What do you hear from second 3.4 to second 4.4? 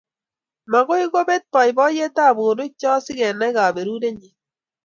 kaberurenyi